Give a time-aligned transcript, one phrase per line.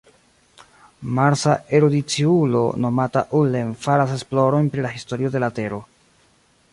[1.17, 5.81] Marsa erudiciulo nomata Ullen faras esplorojn pri la historio de la Tero.